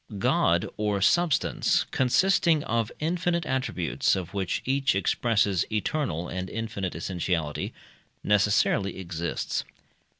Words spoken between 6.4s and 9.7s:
infinite essentiality, necessarily exists.